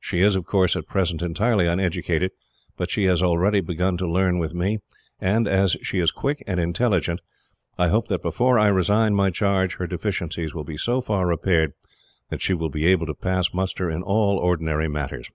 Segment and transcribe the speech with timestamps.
[0.00, 2.30] She is, of course, at present entirely uneducated,
[2.78, 4.78] but she has already begun to learn with me,
[5.20, 7.20] and as she is quick and intelligent
[7.76, 11.74] I hope that, before I resign my charge, her deficiencies will be so far repaired
[12.30, 15.28] that she will be able to pass muster, in all ordinary matters."